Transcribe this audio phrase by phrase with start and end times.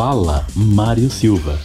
[0.00, 1.58] Fala Mário Silva.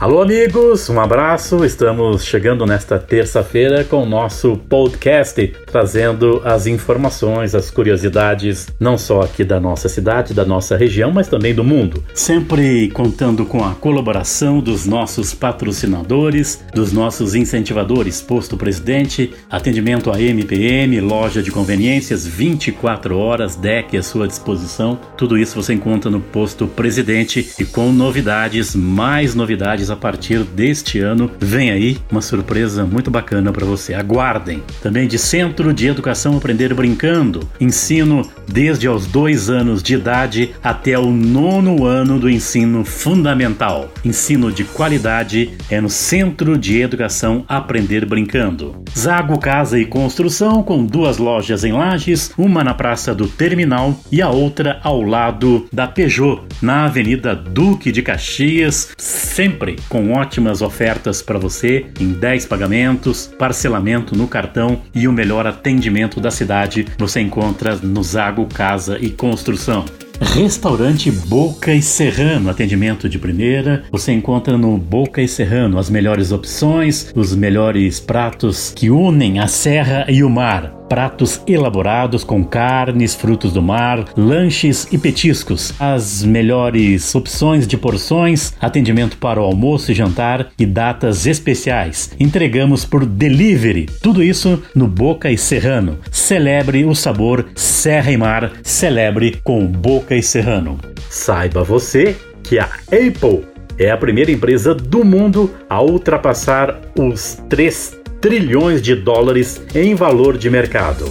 [0.00, 1.64] Alô, amigos, um abraço.
[1.64, 9.22] Estamos chegando nesta terça-feira com o nosso podcast, trazendo as informações, as curiosidades, não só
[9.22, 12.04] aqui da nossa cidade, da nossa região, mas também do mundo.
[12.14, 20.22] Sempre contando com a colaboração dos nossos patrocinadores, dos nossos incentivadores, Posto Presidente, atendimento a
[20.22, 24.96] MPM, loja de conveniências, 24 horas, deck à sua disposição.
[25.16, 30.98] Tudo isso você encontra no Posto Presidente e com novidades, mais novidades a partir deste
[31.00, 31.30] ano.
[31.38, 33.94] Vem aí uma surpresa muito bacana para você.
[33.94, 34.62] Aguardem.
[34.82, 37.48] Também de Centro de Educação Aprender Brincando.
[37.60, 43.92] Ensino desde aos dois anos de idade até o nono ano do ensino fundamental.
[44.04, 48.82] Ensino de qualidade é no Centro de Educação Aprender Brincando.
[48.96, 54.22] Zago Casa e Construção com duas lojas em Lages, uma na Praça do Terminal e
[54.22, 61.22] a outra ao lado da Peugeot, na Avenida Duque de Caxias, sempre com ótimas ofertas
[61.22, 67.20] para você em 10 pagamentos, parcelamento no cartão e o melhor atendimento da cidade você
[67.20, 69.84] encontra no Zago Casa e Construção.
[70.20, 73.84] Restaurante Boca e Serrano, atendimento de primeira.
[73.90, 79.46] Você encontra no Boca e Serrano as melhores opções, os melhores pratos que unem a
[79.46, 86.22] serra e o mar pratos elaborados com carnes, frutos do mar, lanches e petiscos, as
[86.22, 92.10] melhores opções de porções, atendimento para o almoço e jantar e datas especiais.
[92.18, 93.86] Entregamos por delivery.
[94.02, 95.98] Tudo isso no Boca e Serrano.
[96.10, 98.52] Celebre o sabor Serra e Mar.
[98.62, 100.78] Celebre com Boca e Serrano.
[101.10, 103.44] Saiba você que a Apple
[103.78, 110.36] é a primeira empresa do mundo a ultrapassar os 3 trilhões de dólares em valor
[110.36, 111.04] de mercado.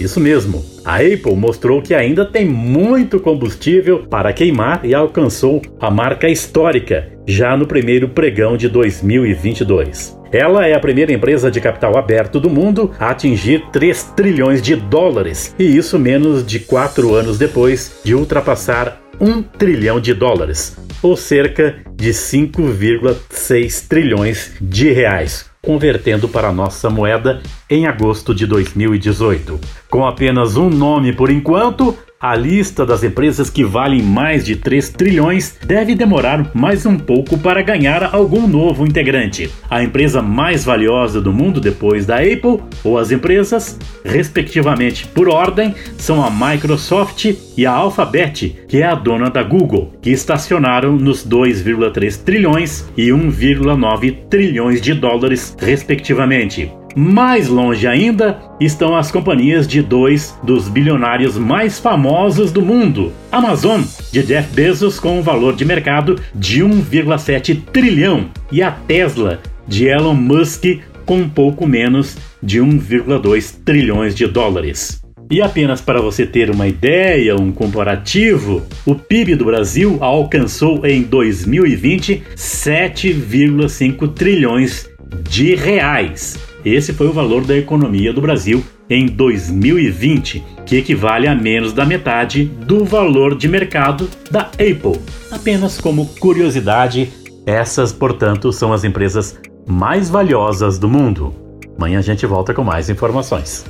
[0.00, 5.90] Isso mesmo, a Apple mostrou que ainda tem muito combustível para queimar e alcançou a
[5.90, 10.16] marca histórica já no primeiro pregão de 2022.
[10.30, 14.76] Ela é a primeira empresa de capital aberto do mundo a atingir 3 trilhões de
[14.76, 21.16] dólares, e isso menos de 4 anos depois de ultrapassar 1 trilhão de dólares, ou
[21.16, 29.60] cerca de 5,6 trilhões de reais, convertendo para a nossa moeda em agosto de 2018.
[29.90, 34.88] Com apenas um nome por enquanto, a lista das empresas que valem mais de 3
[34.88, 39.48] trilhões deve demorar mais um pouco para ganhar algum novo integrante.
[39.70, 45.74] A empresa mais valiosa do mundo depois da Apple, ou as empresas, respectivamente por ordem,
[45.96, 51.24] são a Microsoft e a Alphabet, que é a dona da Google, que estacionaram nos
[51.24, 56.72] 2,3 trilhões e 1,9 trilhões de dólares, respectivamente.
[57.00, 63.82] Mais longe ainda estão as companhias de dois dos bilionários mais famosos do mundo: Amazon,
[64.10, 69.86] de Jeff Bezos, com um valor de mercado de 1,7 trilhão, e a Tesla, de
[69.86, 70.64] Elon Musk,
[71.06, 75.00] com pouco menos de 1,2 trilhões de dólares.
[75.30, 81.02] E apenas para você ter uma ideia, um comparativo, o PIB do Brasil alcançou em
[81.02, 84.90] 2020 7,5 trilhões
[85.30, 86.48] de reais.
[86.64, 91.84] Esse foi o valor da economia do Brasil em 2020, que equivale a menos da
[91.84, 95.00] metade do valor de mercado da Apple.
[95.30, 97.10] Apenas como curiosidade,
[97.46, 101.34] essas, portanto, são as empresas mais valiosas do mundo.
[101.76, 103.64] Amanhã a gente volta com mais informações.